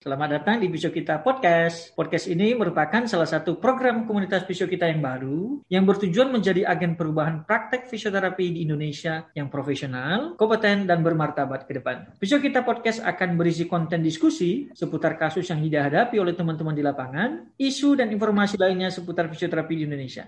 [0.00, 1.92] Selamat datang di Bisio Kita Podcast.
[1.92, 6.96] Podcast ini merupakan salah satu program komunitas Bisio Kita yang baru yang bertujuan menjadi agen
[6.96, 12.16] perubahan praktek fisioterapi di Indonesia yang profesional, kompeten, dan bermartabat ke depan.
[12.16, 17.52] Bisio Kita Podcast akan berisi konten diskusi seputar kasus yang dihadapi oleh teman-teman di lapangan,
[17.60, 20.24] isu dan informasi lainnya seputar fisioterapi di Indonesia.